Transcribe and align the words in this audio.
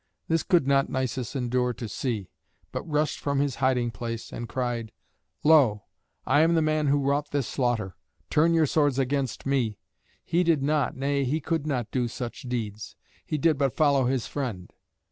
This 0.27 0.41
could 0.41 0.65
not 0.65 0.89
Nisus 0.89 1.35
endure 1.35 1.73
to 1.73 1.87
see, 1.87 2.31
but 2.71 2.81
rushed 2.89 3.19
from 3.19 3.37
his 3.39 3.57
hiding 3.57 3.91
place, 3.91 4.33
and 4.33 4.49
cried, 4.49 4.91
"Lo! 5.43 5.83
I 6.25 6.39
am 6.41 6.55
the 6.55 6.61
man 6.63 6.87
who 6.87 6.97
wrought 7.07 7.29
this 7.29 7.45
slaughter. 7.45 7.95
Turn 8.31 8.55
your 8.55 8.65
swords 8.65 8.97
against 8.97 9.45
me. 9.45 9.77
He 10.25 10.43
did 10.43 10.63
not, 10.63 10.97
nay, 10.97 11.23
he 11.23 11.39
could 11.39 11.67
not 11.67 11.91
do 11.91 12.07
such 12.07 12.41
deeds. 12.49 12.95
He 13.27 13.37
did 13.37 13.59
but 13.59 13.75
follow 13.77 14.05
his 14.05 14.25
friend." 14.25 14.73